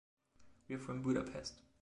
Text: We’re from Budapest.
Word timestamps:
We’re 0.67 0.81
from 0.81 1.03
Budapest. 1.03 1.61